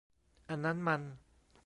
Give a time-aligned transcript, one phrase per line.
[0.49, 1.01] อันนั้นมัน